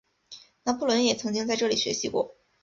[0.63, 2.35] 拿破仑也曾经在这里学习过。